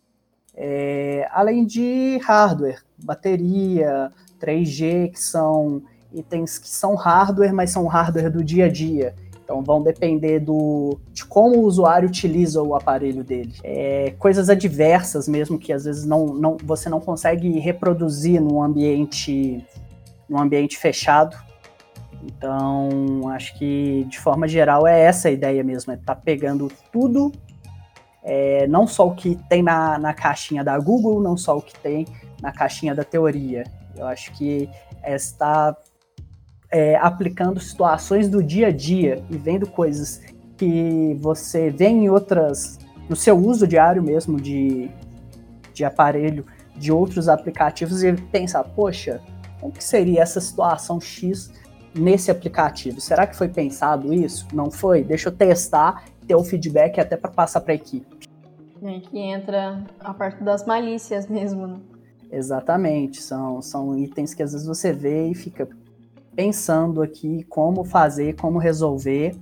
é, 0.55 1.27
além 1.33 1.65
de 1.65 2.19
hardware, 2.23 2.83
bateria, 3.03 4.12
3G, 4.39 5.12
que 5.12 5.21
são 5.21 5.83
itens 6.12 6.59
que 6.59 6.69
são 6.69 6.95
hardware, 6.95 7.55
mas 7.55 7.71
são 7.71 7.87
hardware 7.87 8.31
do 8.31 8.45
dia 8.45 8.67
a 8.67 8.69
dia. 8.69 9.15
Então 9.50 9.64
vão 9.64 9.83
depender 9.83 10.38
do, 10.38 10.97
de 11.12 11.25
como 11.25 11.57
o 11.57 11.62
usuário 11.62 12.09
utiliza 12.09 12.62
o 12.62 12.76
aparelho 12.76 13.25
dele. 13.25 13.52
É, 13.64 14.14
coisas 14.16 14.49
adversas 14.49 15.26
mesmo 15.26 15.59
que 15.59 15.73
às 15.73 15.87
vezes 15.87 16.07
não, 16.07 16.26
não, 16.26 16.57
você 16.62 16.88
não 16.88 17.00
consegue 17.00 17.59
reproduzir 17.59 18.40
num 18.40 18.62
ambiente, 18.62 19.66
num 20.28 20.38
ambiente 20.38 20.78
fechado. 20.78 21.37
Então 22.23 23.28
acho 23.30 23.59
que 23.59 24.07
de 24.09 24.21
forma 24.21 24.47
geral 24.47 24.87
é 24.87 25.00
essa 25.00 25.26
a 25.26 25.33
ideia 25.33 25.64
mesmo, 25.64 25.90
é 25.90 25.97
estar 25.97 26.14
tá 26.14 26.21
pegando 26.25 26.71
tudo, 26.92 27.33
é, 28.23 28.69
não 28.69 28.87
só 28.87 29.09
o 29.09 29.16
que 29.16 29.35
tem 29.49 29.64
na, 29.64 29.99
na 29.99 30.14
caixinha 30.14 30.62
da 30.62 30.78
Google, 30.78 31.21
não 31.21 31.37
só 31.37 31.57
o 31.57 31.62
que 31.62 31.76
tem 31.80 32.07
na 32.40 32.52
caixinha 32.52 32.95
da 32.95 33.02
teoria. 33.02 33.64
Eu 33.97 34.07
acho 34.07 34.30
que 34.33 34.71
é 35.02 35.16
estar 35.16 35.76
é, 36.71 36.97
aplicando 36.97 37.59
situações 37.59 38.29
do 38.29 38.43
dia 38.43 38.69
a 38.69 38.71
dia 38.71 39.23
e 39.29 39.37
vendo 39.37 39.67
coisas 39.67 40.21
que 40.57 41.17
você 41.21 41.71
vê 41.71 41.87
em 41.87 42.09
outras, 42.09 42.79
no 43.09 43.17
seu 43.17 43.37
uso 43.37 43.67
diário 43.67 44.03
mesmo 44.03 44.41
de, 44.41 44.91
de 45.73 45.85
aparelho, 45.85 46.45
de 46.77 46.93
outros 46.93 47.29
aplicativos 47.29 48.03
e 48.05 48.12
pensar, 48.12 48.62
poxa, 48.65 49.21
como 49.61 49.73
que 49.73 49.83
seria 49.83 50.23
essa 50.23 50.41
situação 50.41 51.00
X 51.00 51.53
nesse 51.95 52.31
aplicativo? 52.31 53.00
Será 53.00 53.27
que 53.27 53.37
foi 53.37 53.49
pensado 53.49 54.12
isso? 54.15 54.47
Não 54.53 54.71
foi? 54.71 55.03
Deixa 55.03 55.29
eu 55.29 55.33
testar, 55.33 56.05
ter 56.27 56.35
o 56.35 56.45
feedback 56.45 57.00
até 57.00 57.17
para 57.17 57.31
passar 57.31 57.61
para 57.61 57.73
a 57.73 57.75
equipe. 57.75 58.21
Aí 58.83 59.00
que 59.00 59.19
entra 59.19 59.85
a 59.99 60.15
parte 60.15 60.43
das 60.43 60.65
malícias 60.65 61.27
mesmo, 61.27 61.67
né? 61.67 61.81
Exatamente, 62.33 63.21
são, 63.21 63.61
são 63.61 63.99
itens 63.99 64.33
que 64.33 64.43
às 64.43 64.53
vezes 64.53 64.67
você 64.67 64.93
vê 64.93 65.29
e 65.29 65.35
fica 65.35 65.69
pensando 66.40 67.02
aqui 67.02 67.44
como 67.50 67.85
fazer, 67.85 68.35
como 68.37 68.59
resolver, 68.59 69.37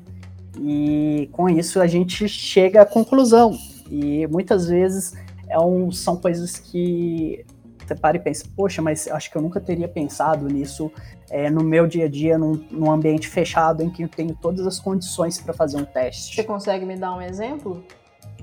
e 0.61 1.31
com 1.31 1.49
isso 1.49 1.81
a 1.81 1.87
gente 1.87 2.29
chega 2.29 2.83
à 2.83 2.85
conclusão. 2.85 3.57
E 3.89 4.27
muitas 4.27 4.67
vezes 4.67 5.15
é 5.49 5.57
um, 5.61 5.93
são 5.93 6.17
coisas 6.17 6.59
que 6.59 7.47
você 7.87 7.95
para 7.95 8.17
e 8.17 8.21
pensa, 8.21 8.45
poxa, 8.57 8.83
mas 8.83 9.07
acho 9.07 9.31
que 9.31 9.37
eu 9.37 9.41
nunca 9.41 9.61
teria 9.61 9.87
pensado 9.87 10.49
nisso 10.49 10.91
é, 11.31 11.49
no 11.49 11.63
meu 11.63 11.87
dia 11.87 12.07
a 12.07 12.09
dia, 12.09 12.37
num, 12.37 12.55
num 12.69 12.91
ambiente 12.91 13.29
fechado 13.29 13.81
em 13.81 13.89
que 13.89 14.03
eu 14.03 14.09
tenho 14.09 14.35
todas 14.35 14.67
as 14.67 14.81
condições 14.81 15.41
para 15.41 15.55
fazer 15.55 15.77
um 15.77 15.85
teste. 15.85 16.35
Você 16.35 16.43
consegue 16.43 16.85
me 16.85 16.97
dar 16.97 17.15
um 17.15 17.23
exemplo? 17.23 17.85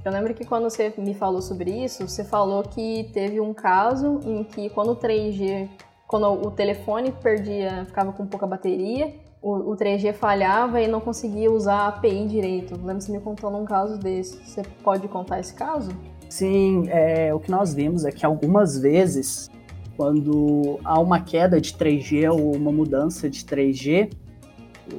Eu 0.03 0.11
lembro 0.13 0.33
que 0.33 0.45
quando 0.45 0.63
você 0.63 0.93
me 0.97 1.13
falou 1.13 1.41
sobre 1.41 1.71
isso, 1.83 2.07
você 2.07 2.23
falou 2.23 2.63
que 2.63 3.09
teve 3.11 3.41
um 3.41 3.53
caso 3.53 4.21
em 4.23 4.45
que 4.45 4.69
quando 4.69 4.91
o 4.91 4.95
3G, 4.95 5.67
quando 6.07 6.27
o 6.27 6.51
telefone 6.51 7.11
perdia, 7.11 7.85
ficava 7.85 8.13
com 8.13 8.25
pouca 8.25 8.45
bateria, 8.45 9.13
o, 9.41 9.73
o 9.73 9.75
3G 9.75 10.13
falhava 10.13 10.81
e 10.81 10.87
não 10.87 10.99
conseguia 10.99 11.51
usar 11.51 11.75
a 11.75 11.87
API 11.89 12.27
direito. 12.27 12.73
Lembro 12.83 13.01
você 13.01 13.11
me 13.11 13.19
contando 13.19 13.57
um 13.57 13.65
caso 13.65 13.97
desse. 13.99 14.37
Você 14.43 14.63
pode 14.83 15.07
contar 15.07 15.39
esse 15.39 15.53
caso? 15.53 15.91
Sim, 16.29 16.85
é, 16.87 17.33
o 17.33 17.39
que 17.39 17.51
nós 17.51 17.73
vimos 17.73 18.05
é 18.05 18.11
que 18.11 18.25
algumas 18.25 18.79
vezes, 18.79 19.49
quando 19.95 20.79
há 20.83 20.99
uma 20.99 21.21
queda 21.21 21.61
de 21.61 21.73
3G 21.73 22.31
ou 22.31 22.55
uma 22.55 22.71
mudança 22.71 23.29
de 23.29 23.43
3G, 23.43 24.11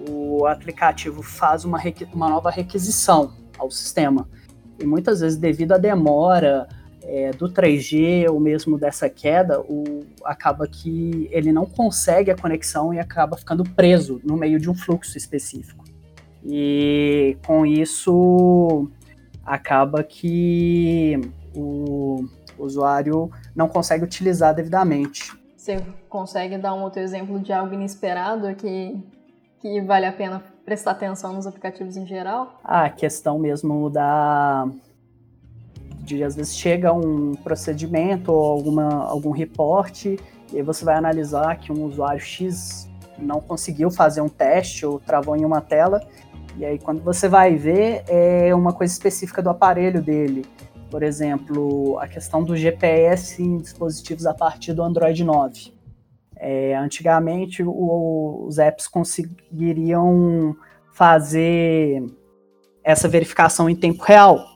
o 0.08 0.46
aplicativo 0.46 1.22
faz 1.22 1.64
uma, 1.64 1.80
uma 2.12 2.28
nova 2.28 2.50
requisição 2.50 3.32
ao 3.58 3.70
sistema. 3.70 4.28
E 4.78 4.86
muitas 4.86 5.20
vezes, 5.20 5.38
devido 5.38 5.72
à 5.72 5.78
demora 5.78 6.68
é, 7.06 7.30
do 7.30 7.48
3G 7.48 8.28
ou 8.28 8.40
mesmo 8.40 8.76
dessa 8.76 9.08
queda, 9.08 9.60
o, 9.60 10.00
acaba 10.24 10.66
que 10.66 11.28
ele 11.30 11.52
não 11.52 11.64
consegue 11.64 12.30
a 12.30 12.36
conexão 12.36 12.92
e 12.92 12.98
acaba 12.98 13.36
ficando 13.36 13.62
preso 13.62 14.20
no 14.24 14.36
meio 14.36 14.58
de 14.58 14.68
um 14.68 14.74
fluxo 14.74 15.16
específico. 15.16 15.84
E 16.44 17.36
com 17.46 17.64
isso, 17.64 18.88
acaba 19.44 20.02
que 20.02 21.20
o 21.54 22.24
usuário 22.58 23.30
não 23.54 23.68
consegue 23.68 24.04
utilizar 24.04 24.54
devidamente. 24.54 25.32
Você 25.56 25.82
consegue 26.08 26.58
dar 26.58 26.74
um 26.74 26.82
outro 26.82 27.00
exemplo 27.00 27.40
de 27.40 27.52
algo 27.52 27.74
inesperado 27.74 28.54
que, 28.54 28.96
que 29.60 29.80
vale 29.80 30.06
a 30.06 30.12
pena 30.12 30.42
prestar 30.64 30.92
atenção 30.92 31.32
nos 31.32 31.46
aplicativos 31.46 31.96
em 31.96 32.06
geral? 32.06 32.60
A 32.62 32.90
questão 32.90 33.38
mesmo 33.38 33.90
da 33.90 34.68
de 36.06 36.22
às 36.22 36.36
vezes 36.36 36.56
chega 36.56 36.92
um 36.92 37.34
procedimento 37.34 38.32
ou 38.32 38.44
alguma, 38.44 39.04
algum 39.04 39.30
reporte 39.30 40.18
e 40.52 40.62
você 40.62 40.84
vai 40.84 40.94
analisar 40.94 41.56
que 41.56 41.72
um 41.72 41.84
usuário 41.84 42.20
X 42.20 42.88
não 43.18 43.40
conseguiu 43.40 43.90
fazer 43.90 44.20
um 44.20 44.28
teste 44.28 44.86
ou 44.86 45.00
travou 45.00 45.36
em 45.36 45.44
uma 45.44 45.60
tela 45.60 46.00
e 46.56 46.64
aí 46.64 46.78
quando 46.78 47.02
você 47.02 47.28
vai 47.28 47.56
ver 47.56 48.04
é 48.06 48.54
uma 48.54 48.72
coisa 48.72 48.92
específica 48.92 49.42
do 49.42 49.50
aparelho 49.50 50.00
dele. 50.00 50.46
Por 50.90 51.02
exemplo, 51.02 51.98
a 51.98 52.06
questão 52.06 52.44
do 52.44 52.56
GPS 52.56 53.42
em 53.42 53.58
dispositivos 53.58 54.24
a 54.24 54.32
partir 54.32 54.72
do 54.72 54.82
Android 54.82 55.24
9. 55.24 55.74
É, 56.36 56.76
antigamente, 56.76 57.62
o, 57.62 58.44
os 58.46 58.58
apps 58.58 58.86
conseguiriam 58.86 60.54
fazer 60.92 62.04
essa 62.84 63.08
verificação 63.08 63.68
em 63.68 63.74
tempo 63.74 64.02
real. 64.04 64.55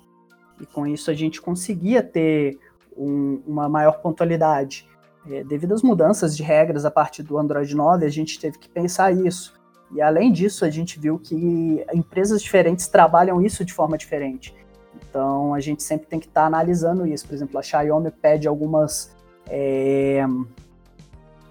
E 0.61 0.67
com 0.67 0.87
isso 0.87 1.11
a 1.11 1.15
gente 1.15 1.41
conseguia 1.41 2.03
ter 2.03 2.59
um, 2.97 3.41
uma 3.47 3.69
maior 3.69 4.01
pontualidade. 4.01 4.89
É, 5.29 5.45
devido 5.45 5.75
às 5.75 5.83
mudanças 5.83 6.37
de 6.37 6.43
regras 6.43 6.85
a 6.85 6.91
partir 6.91 7.23
do 7.23 7.39
Android 7.39 7.75
9, 7.75 8.05
a 8.05 8.09
gente 8.09 8.39
teve 8.39 8.59
que 8.59 8.69
pensar 8.69 9.13
isso. 9.13 9.59
E 9.93 10.01
além 10.01 10.33
disso, 10.33 10.65
a 10.65 10.71
gente 10.71 10.99
viu 11.01 11.19
que 11.19 11.85
empresas 11.93 12.43
diferentes 12.43 12.87
trabalham 12.87 13.43
isso 13.43 13.65
de 13.65 13.73
forma 13.73 13.99
diferente. 13.99 14.55
Então 14.95 15.53
a 15.55 15.61
gente 15.61 15.83
sempre 15.83 16.07
tem 16.07 16.21
que 16.21 16.27
estar 16.27 16.43
tá 16.43 16.47
analisando 16.47 17.07
isso. 17.07 17.27
Por 17.27 17.35
exemplo, 17.35 17.59
a 17.59 17.63
Xiaomi 17.63 18.11
pede 18.11 18.47
algumas 18.47 19.15
é, 19.49 20.25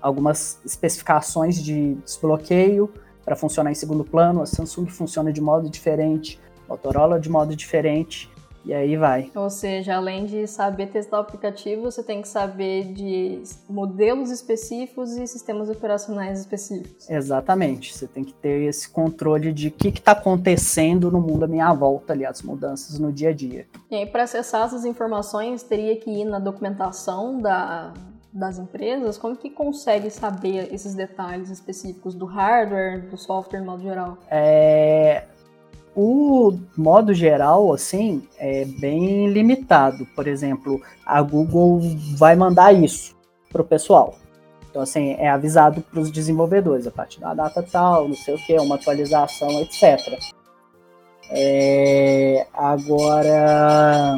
algumas 0.01 0.59
especificações 0.65 1.61
de 1.61 1.95
desbloqueio 1.95 2.89
para 3.25 3.35
funcionar 3.35 3.71
em 3.71 3.75
segundo 3.75 4.03
plano, 4.03 4.41
a 4.41 4.45
Samsung 4.45 4.87
funciona 4.87 5.31
de 5.31 5.41
modo 5.41 5.69
diferente, 5.69 6.39
Motorola 6.67 7.19
de 7.19 7.29
modo 7.29 7.55
diferente, 7.55 8.31
e 8.65 8.73
aí 8.73 8.97
vai. 8.97 9.31
Ou 9.35 9.49
seja, 9.49 9.95
além 9.95 10.25
de 10.25 10.45
saber 10.47 10.87
testar 10.87 11.17
o 11.17 11.21
aplicativo, 11.21 11.83
você 11.83 12.03
tem 12.03 12.21
que 12.21 12.27
saber 12.27 12.93
de 12.93 13.41
modelos 13.69 14.31
específicos 14.31 15.11
e 15.11 15.25
sistemas 15.27 15.69
operacionais 15.69 16.39
específicos. 16.39 17.09
Exatamente. 17.09 17.93
Você 17.93 18.07
tem 18.07 18.23
que 18.23 18.33
ter 18.33 18.63
esse 18.63 18.89
controle 18.89 19.51
de 19.53 19.69
o 19.69 19.71
que 19.71 19.89
está 19.89 20.11
acontecendo 20.11 21.11
no 21.11 21.21
mundo 21.21 21.45
à 21.45 21.47
minha 21.47 21.73
volta 21.73 22.13
ali, 22.13 22.25
as 22.25 22.41
mudanças 22.41 22.99
no 22.99 23.11
dia 23.11 23.29
a 23.29 23.33
dia. 23.33 23.65
E 23.89 23.95
aí, 23.95 24.05
para 24.05 24.23
acessar 24.23 24.65
essas 24.65 24.85
informações, 24.85 25.63
teria 25.63 25.95
que 25.95 26.09
ir 26.09 26.25
na 26.25 26.39
documentação 26.39 27.39
da, 27.39 27.93
das 28.31 28.59
empresas, 28.59 29.17
como 29.17 29.35
que 29.35 29.49
consegue 29.49 30.09
saber 30.09 30.73
esses 30.73 30.93
detalhes 30.93 31.49
específicos 31.49 32.13
do 32.13 32.25
hardware, 32.25 33.09
do 33.09 33.17
software, 33.17 33.59
no 33.59 33.65
modo 33.65 33.81
geral? 33.81 34.17
É, 34.29 35.25
o 35.96 36.58
modo 36.77 37.13
geral, 37.13 37.74
assim, 37.74 38.24
é 38.38 38.65
bem 38.65 39.27
limitado. 39.27 40.05
Por 40.15 40.27
exemplo, 40.27 40.81
a 41.05 41.22
Google 41.22 41.81
vai 42.15 42.36
mandar 42.36 42.74
isso 42.74 43.15
para 43.51 43.62
o 43.62 43.65
pessoal. 43.65 44.15
Então, 44.69 44.84
assim, 44.84 45.13
é 45.13 45.29
avisado 45.29 45.81
para 45.81 46.00
os 46.00 46.12
desenvolvedores 46.12 46.86
a 46.86 46.91
partir 46.91 47.19
da 47.19 47.34
data 47.34 47.63
tal, 47.63 48.08
não 48.08 48.15
sei 48.15 48.36
o 48.36 48.38
que, 48.38 48.55
uma 48.60 48.75
atualização, 48.75 49.50
etc. 49.62 50.19
É, 51.31 52.46
agora, 52.53 54.15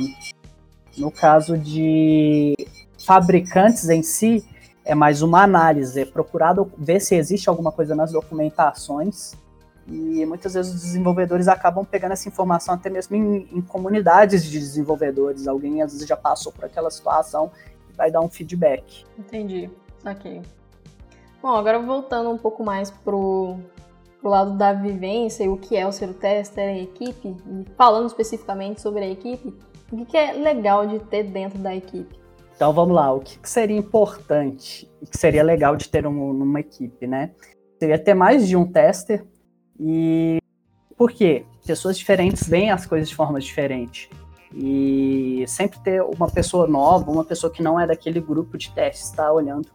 no 0.97 1.09
caso 1.09 1.57
de 1.57 2.53
fabricantes 2.97 3.87
em 3.89 4.03
si, 4.03 4.45
é 4.83 4.93
mais 4.93 5.21
uma 5.21 5.41
análise, 5.41 6.01
é 6.01 6.05
procurado 6.05 6.69
ver 6.77 6.99
se 6.99 7.15
existe 7.15 7.47
alguma 7.47 7.71
coisa 7.71 7.95
nas 7.95 8.11
documentações 8.11 9.33
e 9.87 10.25
muitas 10.25 10.53
vezes 10.53 10.73
os 10.73 10.81
desenvolvedores 10.81 11.47
acabam 11.47 11.83
pegando 11.83 12.11
essa 12.11 12.27
informação 12.27 12.75
até 12.75 12.89
mesmo 12.89 13.15
em, 13.15 13.47
em 13.51 13.61
comunidades 13.61 14.43
de 14.43 14.59
desenvolvedores. 14.59 15.47
Alguém 15.47 15.81
às 15.81 15.93
vezes 15.93 16.07
já 16.07 16.15
passou 16.15 16.51
por 16.51 16.65
aquela 16.65 16.89
situação 16.89 17.51
e 17.89 17.93
vai 17.95 18.11
dar 18.11 18.21
um 18.21 18.29
feedback. 18.29 19.05
Entendi, 19.17 19.69
ok. 20.05 20.41
Bom, 21.41 21.55
agora 21.55 21.79
voltando 21.79 22.29
um 22.29 22.37
pouco 22.37 22.63
mais 22.63 22.91
pro, 22.91 23.57
pro 24.19 24.29
lado 24.29 24.55
da 24.57 24.73
vivência 24.73 25.43
e 25.43 25.49
o 25.49 25.57
que 25.57 25.75
é 25.75 25.87
o 25.87 25.91
ser 25.91 26.09
o 26.09 26.13
tester, 26.13 26.69
a 26.69 26.77
equipe, 26.77 27.27
e 27.27 27.65
falando 27.75 28.07
especificamente 28.07 28.79
sobre 28.79 29.03
a 29.03 29.09
equipe, 29.09 29.53
o 29.91 30.05
que 30.05 30.15
é 30.15 30.33
legal 30.33 30.85
de 30.85 30.99
ter 30.99 31.23
dentro 31.23 31.57
da 31.57 31.75
equipe? 31.75 32.21
Então 32.55 32.71
vamos 32.71 32.95
lá, 32.95 33.11
o 33.11 33.19
que 33.19 33.37
seria 33.49 33.75
importante 33.75 34.87
e 35.01 35.07
que 35.07 35.17
seria 35.17 35.43
legal 35.43 35.75
de 35.75 35.89
ter 35.89 36.05
um, 36.05 36.31
numa 36.31 36.59
equipe, 36.59 37.07
né? 37.07 37.31
Seria 37.79 37.97
ter 37.97 38.13
mais 38.13 38.47
de 38.47 38.55
um 38.55 38.71
tester, 38.71 39.25
e 39.83 40.37
por 40.95 41.11
quê? 41.11 41.43
Pessoas 41.65 41.97
diferentes 41.97 42.47
veem 42.47 42.69
as 42.69 42.85
coisas 42.85 43.09
de 43.09 43.15
forma 43.15 43.39
diferente. 43.39 44.07
E 44.53 45.43
sempre 45.47 45.79
ter 45.79 46.03
uma 46.03 46.29
pessoa 46.29 46.67
nova, 46.67 47.09
uma 47.09 47.23
pessoa 47.23 47.51
que 47.51 47.63
não 47.63 47.79
é 47.79 47.87
daquele 47.87 48.19
grupo 48.19 48.57
de 48.57 48.69
testes, 48.69 49.09
está 49.09 49.31
olhando. 49.31 49.67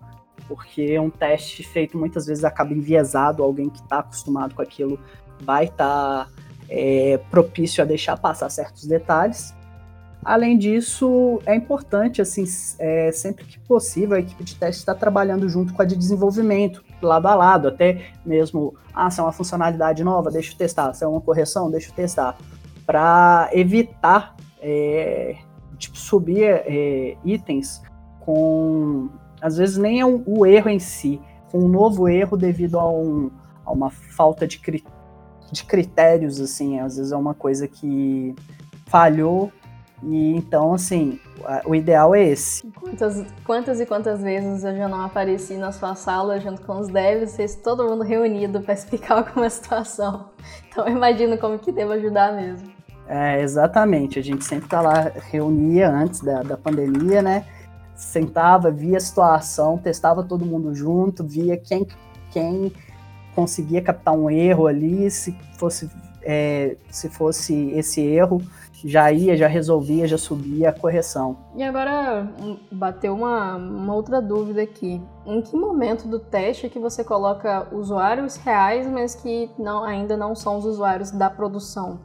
Porque 0.47 0.97
um 1.01 1.11
teste 1.11 1.65
feito 1.65 1.99
muitas 1.99 2.27
vezes 2.27 2.45
acaba 2.45 2.73
enviesado, 2.73 3.43
alguém 3.43 3.69
que 3.69 3.81
está 3.81 3.99
acostumado 3.99 4.55
com 4.55 4.63
aquilo 4.63 5.01
vai 5.41 5.65
estar 5.65 6.27
tá, 6.27 6.31
é, 6.69 7.19
propício 7.31 7.83
a 7.83 7.87
deixar 7.87 8.17
passar 8.17 8.49
certos 8.49 8.87
detalhes. 8.87 9.53
Além 10.25 10.57
disso, 10.57 11.41
é 11.45 11.55
importante, 11.55 12.23
assim, 12.23 12.45
é, 12.79 13.11
sempre 13.11 13.45
que 13.45 13.59
possível, 13.61 14.17
a 14.17 14.21
equipe 14.21 14.45
de 14.45 14.55
teste 14.55 14.81
está 14.81 14.95
trabalhando 14.95 15.49
junto 15.49 15.73
com 15.75 15.83
a 15.83 15.85
de 15.85 15.97
desenvolvimento, 15.97 16.85
lado 17.03 17.27
a 17.27 17.35
lado, 17.35 17.69
até 17.69 18.11
mesmo, 18.25 18.75
ah, 18.95 19.11
se 19.11 19.21
é 19.21 19.23
uma 19.23 19.33
funcionalidade 19.33 20.03
nova, 20.03 20.31
deixa 20.31 20.53
eu 20.53 20.57
testar, 20.57 20.93
se 20.95 21.05
é 21.05 21.07
uma 21.07 21.21
correção, 21.21 21.71
deixa 21.71 21.91
eu 21.91 21.95
testar, 21.95 22.37
para 22.85 23.51
evitar, 23.53 24.35
é, 24.61 25.37
tipo, 25.79 25.97
subir 25.97 26.45
é, 26.45 27.17
itens 27.25 27.83
com, 28.21 29.09
às 29.41 29.57
vezes 29.57 29.77
nem 29.77 30.01
é 30.01 30.07
o 30.07 30.47
erro 30.47 30.71
em 30.71 30.79
si, 30.79 31.21
com 31.51 31.59
um 31.59 31.69
novo 31.69 32.09
erro 32.09 32.37
devido 32.37 32.79
a, 32.79 32.91
um, 32.91 33.31
a 33.65 33.73
uma 33.73 33.91
falta 33.91 34.47
de, 34.47 34.59
cri, 34.59 34.85
de 35.53 35.65
critérios, 35.65 36.41
assim, 36.41 36.81
às 36.81 36.97
vezes 36.97 37.13
é 37.13 37.17
uma 37.17 37.35
coisa 37.35 37.69
que 37.69 38.35
falhou 38.87 39.53
e 40.03 40.37
então, 40.37 40.75
assim, 40.75 41.19
o 41.65 41.75
ideal 41.75 42.15
é 42.15 42.25
esse. 42.25 42.67
Quantas, 42.73 43.27
quantas 43.45 43.81
e 43.81 43.87
quantas 43.87 44.23
vezes 44.23 44.63
eu 44.63 44.77
já 44.77 44.89
não 44.89 45.03
apareci 45.03 45.57
na 45.57 45.73
sua 45.73 45.95
sala 45.95 46.39
junto 46.39 46.63
com 46.63 46.79
os 46.79 46.89
devs, 46.89 47.31
vocês 47.31 47.57
todo 47.57 47.85
mundo 47.85 48.03
reunido 48.03 48.61
para 48.61 48.75
explicar 48.75 49.19
alguma 49.27 49.49
situação. 49.49 50.31
Então 50.69 50.87
eu 50.87 50.93
imagino 50.95 51.39
como 51.39 51.59
que 51.59 51.73
devo 51.73 51.93
ajudar 51.93 52.35
mesmo. 52.35 52.77
É, 53.09 53.41
exatamente. 53.41 54.19
A 54.19 54.23
gente 54.23 54.45
sempre 54.45 54.69
tá 54.69 54.81
lá, 54.81 55.13
reunia 55.31 55.89
antes 55.91 56.21
da, 56.21 56.43
da 56.43 56.57
pandemia, 56.57 57.23
né? 57.23 57.47
Sentava, 57.95 58.71
via 58.71 58.99
a 58.99 59.01
situação, 59.01 59.79
testava 59.79 60.23
todo 60.23 60.45
mundo 60.45 60.75
junto, 60.75 61.25
via 61.25 61.57
quem, 61.57 61.87
quem 62.31 62.73
conseguia 63.35 63.81
captar 63.81 64.13
um 64.13 64.29
erro 64.29 64.67
ali, 64.67 65.11
se 65.11 65.37
fosse, 65.59 65.91
é, 66.29 66.77
se 66.91 67.09
fosse 67.09 67.71
esse 67.71 68.01
erro, 68.01 68.43
já 68.85 69.13
ia, 69.13 69.37
já 69.37 69.47
resolvia, 69.47 70.09
já 70.09 70.19
subia 70.19 70.71
a 70.71 70.73
correção. 70.73 71.39
E 71.55 71.63
agora 71.63 72.29
bateu 72.71 73.15
uma, 73.15 73.55
uma 73.57 73.95
outra 73.95 74.21
dúvida 74.21 74.61
aqui. 74.61 75.01
Em 75.25 75.41
que 75.41 75.57
momento 75.57 76.09
do 76.09 76.19
teste 76.19 76.69
que 76.69 76.81
você 76.81 77.05
coloca 77.05 77.69
usuários 77.73 78.37
reais, 78.37 78.89
mas 78.89 79.15
que 79.15 79.49
não, 79.57 79.85
ainda 79.85 80.17
não 80.17 80.35
são 80.35 80.59
os 80.59 80.65
usuários 80.65 81.13
da 81.13 81.31
produção? 81.31 82.01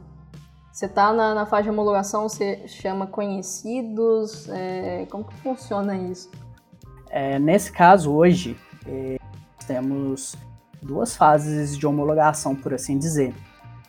Você 0.72 0.86
está 0.86 1.12
na, 1.12 1.34
na, 1.34 1.44
fase 1.44 1.64
de 1.64 1.70
homologação, 1.70 2.28
você 2.28 2.66
chama 2.68 3.06
conhecidos? 3.06 4.48
É, 4.48 5.04
como 5.10 5.24
que 5.24 5.34
funciona 5.42 5.96
isso? 5.96 6.30
É, 7.10 7.38
nesse 7.40 7.72
caso, 7.72 8.10
hoje, 8.10 8.56
é, 8.86 9.18
temos 9.66 10.34
duas 10.80 11.14
fases 11.14 11.76
de 11.76 11.86
homologação, 11.86 12.54
por 12.54 12.72
assim 12.72 12.96
dizer. 12.96 13.34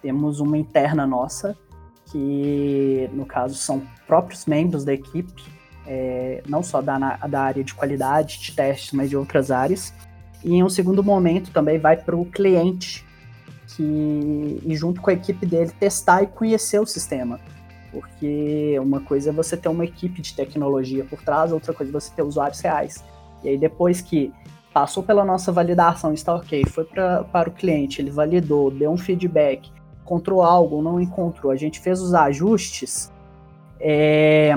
Temos 0.04 0.40
uma 0.40 0.58
interna 0.58 1.08
nossa, 1.08 1.58
que 2.12 3.10
no 3.14 3.26
caso 3.26 3.56
são 3.56 3.82
próprios 4.06 4.46
membros 4.46 4.86
da 4.86 4.94
equipe, 4.94 5.44
é, 5.88 6.44
não 6.48 6.62
só 6.62 6.82
da, 6.82 6.98
da 7.18 7.42
área 7.42 7.64
de 7.64 7.74
qualidade, 7.74 8.40
de 8.40 8.52
testes, 8.52 8.92
mas 8.92 9.10
de 9.10 9.18
outras 9.18 9.50
áreas. 9.50 9.94
E 10.44 10.54
em 10.54 10.64
um 10.64 10.70
segundo 10.70 11.04
momento 11.04 11.52
também 11.52 11.80
vai 11.80 11.98
para 11.98 12.16
o 12.16 12.26
cliente, 12.26 13.06
que, 13.70 14.62
e 14.64 14.76
junto 14.76 15.02
com 15.02 15.10
a 15.10 15.14
equipe 15.14 15.46
dele, 15.46 15.72
testar 15.80 16.22
e 16.22 16.28
conhecer 16.28 16.80
o 16.80 16.86
sistema. 16.86 17.40
Porque 17.92 18.78
uma 18.80 19.00
coisa 19.00 19.30
é 19.30 19.34
você 19.34 19.56
ter 19.56 19.70
uma 19.70 19.86
equipe 19.86 20.22
de 20.22 20.36
tecnologia 20.36 21.06
por 21.06 21.22
trás, 21.24 21.52
outra 21.52 21.74
coisa 21.74 21.92
é 21.92 21.94
você 21.94 22.12
ter 22.14 22.24
usuários 22.24 22.60
reais. 22.60 23.04
E 23.44 23.50
aí 23.50 23.58
depois 23.58 24.02
que 24.02 24.34
passou 24.74 25.04
pela 25.04 25.24
nossa 25.24 25.52
validação, 25.52 26.14
está 26.14 26.36
ok, 26.36 26.66
foi 26.66 26.84
pra, 26.84 27.24
para 27.24 27.48
o 27.48 27.52
cliente, 27.52 28.02
ele 28.02 28.10
validou, 28.10 28.72
deu 28.72 28.92
um 28.92 28.98
feedback, 28.98 29.72
encontrou 30.13 30.43
algo, 30.43 30.82
não 30.82 31.01
encontrou, 31.01 31.51
a 31.51 31.55
gente 31.55 31.79
fez 31.79 32.00
os 32.00 32.13
ajustes, 32.13 33.12
é, 33.79 34.53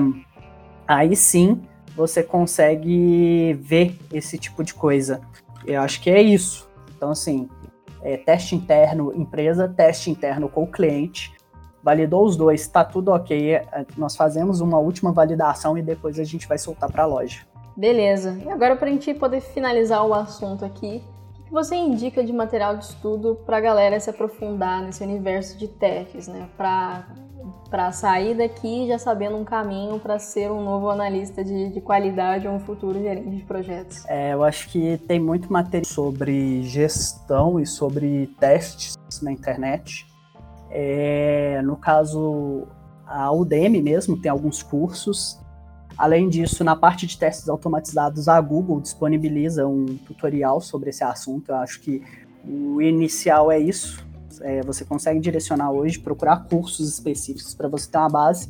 aí 0.87 1.15
sim 1.15 1.61
você 1.95 2.21
consegue 2.21 3.53
ver 3.53 3.97
esse 4.13 4.37
tipo 4.37 4.63
de 4.63 4.73
coisa. 4.73 5.19
Eu 5.65 5.81
acho 5.81 5.99
que 5.99 6.11
é 6.11 6.21
isso. 6.21 6.69
Então, 6.95 7.09
assim, 7.09 7.49
é, 8.03 8.17
teste 8.17 8.55
interno 8.55 9.11
empresa, 9.15 9.67
teste 9.67 10.11
interno 10.11 10.47
com 10.47 10.63
o 10.63 10.67
cliente, 10.67 11.33
validou 11.83 12.23
os 12.23 12.37
dois, 12.37 12.61
está 12.61 12.85
tudo 12.85 13.11
ok, 13.11 13.61
nós 13.97 14.15
fazemos 14.15 14.61
uma 14.61 14.77
última 14.77 15.11
validação 15.11 15.75
e 15.75 15.81
depois 15.81 16.19
a 16.19 16.23
gente 16.23 16.47
vai 16.47 16.59
soltar 16.59 16.91
para 16.91 17.03
a 17.03 17.07
loja. 17.07 17.41
Beleza. 17.75 18.37
E 18.45 18.49
agora, 18.49 18.75
para 18.75 18.89
a 18.89 18.91
gente 18.91 19.11
poder 19.15 19.41
finalizar 19.41 20.05
o 20.05 20.13
assunto 20.13 20.63
aqui, 20.63 21.03
que 21.47 21.53
você 21.53 21.75
indica 21.75 22.23
de 22.23 22.33
material 22.33 22.75
de 22.75 22.83
estudo 22.83 23.35
para 23.45 23.57
a 23.57 23.61
galera 23.61 23.99
se 23.99 24.09
aprofundar 24.09 24.83
nesse 24.83 25.01
universo 25.01 25.57
de 25.57 25.67
testes, 25.67 26.27
né? 26.27 26.49
Para 26.57 27.91
sair 27.93 28.35
daqui 28.35 28.85
já 28.87 28.99
sabendo 28.99 29.37
um 29.37 29.45
caminho 29.45 29.97
para 29.97 30.19
ser 30.19 30.51
um 30.51 30.61
novo 30.61 30.89
analista 30.89 31.43
de, 31.43 31.69
de 31.69 31.79
qualidade 31.79 32.47
ou 32.47 32.53
um 32.53 32.59
futuro 32.59 33.01
gerente 33.01 33.29
de 33.29 33.43
projetos? 33.43 34.05
É, 34.07 34.33
eu 34.33 34.43
acho 34.43 34.69
que 34.69 34.97
tem 35.07 35.19
muito 35.19 35.51
material 35.51 35.85
sobre 35.85 36.63
gestão 36.63 37.59
e 37.59 37.65
sobre 37.65 38.27
testes 38.39 38.97
na 39.21 39.31
internet. 39.31 40.05
É, 40.69 41.61
no 41.63 41.77
caso, 41.77 42.67
a 43.05 43.31
UDM 43.31 43.81
mesmo 43.81 44.17
tem 44.21 44.29
alguns 44.29 44.61
cursos 44.61 45.39
Além 45.97 46.29
disso, 46.29 46.63
na 46.63 46.75
parte 46.75 47.07
de 47.07 47.17
testes 47.17 47.49
automatizados, 47.49 48.27
a 48.27 48.39
Google 48.39 48.79
disponibiliza 48.79 49.67
um 49.67 49.85
tutorial 50.05 50.61
sobre 50.61 50.91
esse 50.91 51.03
assunto. 51.03 51.49
Eu 51.49 51.55
acho 51.55 51.81
que 51.81 52.03
o 52.47 52.79
inicial 52.79 53.51
é 53.51 53.57
isso. 53.59 54.05
É, 54.41 54.61
você 54.61 54.85
consegue 54.85 55.19
direcionar 55.19 55.71
hoje, 55.71 55.97
procurar 55.97 56.45
cursos 56.45 56.87
específicos 56.87 57.55
para 57.55 57.67
você 57.67 57.89
ter 57.89 57.97
uma 57.97 58.09
base, 58.09 58.47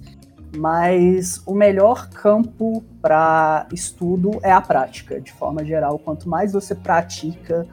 mas 0.58 1.42
o 1.46 1.54
melhor 1.54 2.10
campo 2.10 2.84
para 3.02 3.66
estudo 3.72 4.32
é 4.44 4.52
a 4.52 4.60
prática, 4.60 5.22
de 5.22 5.32
forma 5.32 5.64
geral. 5.64 5.98
Quanto 5.98 6.28
mais 6.28 6.52
você 6.52 6.76
pratica, 6.76 7.66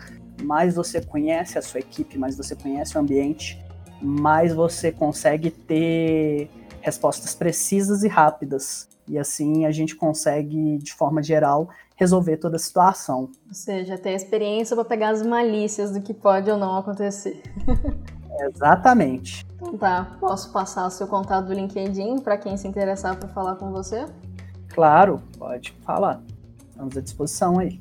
mais 0.44 0.76
você 0.76 1.00
conhece 1.00 1.58
a 1.58 1.62
sua 1.62 1.80
equipe, 1.80 2.16
mais 2.16 2.36
você 2.36 2.54
conhece 2.54 2.96
o 2.96 3.00
ambiente, 3.00 3.60
mais 4.00 4.54
você 4.54 4.92
consegue 4.92 5.50
ter 5.50 6.48
respostas 6.80 7.34
precisas 7.34 8.04
e 8.04 8.08
rápidas 8.08 8.93
e 9.08 9.18
assim 9.18 9.66
a 9.66 9.70
gente 9.70 9.94
consegue, 9.94 10.78
de 10.78 10.92
forma 10.94 11.22
geral, 11.22 11.68
resolver 11.96 12.36
toda 12.36 12.56
a 12.56 12.58
situação. 12.58 13.30
Ou 13.46 13.54
seja, 13.54 13.98
ter 13.98 14.12
experiência 14.12 14.74
para 14.74 14.84
pegar 14.84 15.10
as 15.10 15.22
malícias 15.22 15.92
do 15.92 16.00
que 16.00 16.12
pode 16.12 16.50
ou 16.50 16.56
não 16.56 16.76
acontecer. 16.76 17.42
Exatamente. 18.40 19.46
Então 19.54 19.78
tá, 19.78 20.16
posso 20.18 20.52
passar 20.52 20.86
o 20.86 20.90
seu 20.90 21.06
contato 21.06 21.46
do 21.46 21.54
LinkedIn 21.54 22.18
para 22.18 22.36
quem 22.36 22.56
se 22.56 22.66
interessar 22.66 23.16
por 23.16 23.28
falar 23.28 23.54
com 23.56 23.70
você? 23.70 24.06
Claro, 24.68 25.22
pode 25.38 25.72
falar. 25.82 26.20
Estamos 26.70 26.96
à 26.96 27.00
disposição 27.00 27.58
aí. 27.60 27.80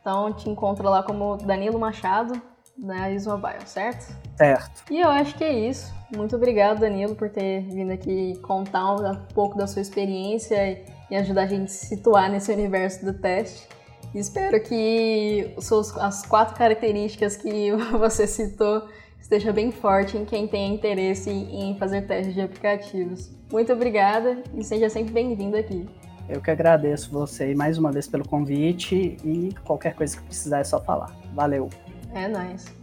Então 0.00 0.32
te 0.32 0.48
encontro 0.48 0.88
lá 0.88 1.02
como 1.02 1.36
Danilo 1.36 1.78
Machado, 1.78 2.40
na 2.78 3.10
Ismobile, 3.10 3.66
certo? 3.66 4.14
Certo. 4.36 4.84
E 4.90 5.00
eu 5.00 5.08
acho 5.08 5.34
que 5.34 5.44
é 5.44 5.52
isso. 5.52 5.92
Muito 6.14 6.36
obrigado, 6.36 6.80
Danilo, 6.80 7.14
por 7.14 7.28
ter 7.28 7.62
vindo 7.62 7.92
aqui 7.92 8.38
contar 8.42 8.94
um 8.94 9.16
pouco 9.34 9.58
da 9.58 9.66
sua 9.66 9.82
experiência 9.82 10.80
e 11.10 11.16
ajudar 11.16 11.42
a 11.42 11.46
gente 11.46 11.64
a 11.64 11.68
se 11.68 11.86
situar 11.86 12.30
nesse 12.30 12.52
universo 12.52 13.04
do 13.04 13.12
teste. 13.12 13.68
espero 14.14 14.60
que 14.62 15.54
as 16.00 16.24
quatro 16.24 16.56
características 16.56 17.36
que 17.36 17.72
você 17.98 18.26
citou 18.26 18.88
esteja 19.20 19.52
bem 19.52 19.70
forte 19.70 20.16
em 20.16 20.24
quem 20.24 20.46
tem 20.46 20.74
interesse 20.74 21.28
em 21.28 21.76
fazer 21.76 22.02
testes 22.06 22.34
de 22.34 22.40
aplicativos. 22.40 23.30
Muito 23.52 23.72
obrigada 23.72 24.42
e 24.54 24.62
seja 24.62 24.88
sempre 24.88 25.12
bem-vindo 25.12 25.56
aqui. 25.56 25.86
Eu 26.28 26.40
que 26.40 26.50
agradeço 26.50 27.10
você 27.10 27.54
mais 27.54 27.78
uma 27.78 27.90
vez 27.90 28.06
pelo 28.06 28.26
convite 28.26 29.16
e 29.24 29.54
qualquer 29.64 29.94
coisa 29.94 30.16
que 30.16 30.22
precisar 30.22 30.60
é 30.60 30.64
só 30.64 30.78
falar. 30.78 31.14
Valeu! 31.34 31.68
É 32.12 32.28
nóis. 32.28 32.64
Nice. 32.64 32.78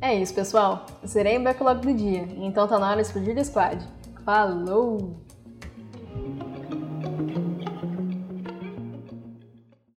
É 0.00 0.14
isso, 0.14 0.34
pessoal. 0.34 0.84
Serei 1.04 1.38
o 1.38 1.44
backlog 1.44 1.80
do 1.80 1.94
dia, 1.94 2.26
então 2.36 2.66
tá 2.66 2.78
na 2.78 2.88
hora 2.88 2.96
de 2.96 3.02
explodir 3.02 3.36
o 3.38 3.44
squad. 3.44 3.86
Falou! 4.24 5.16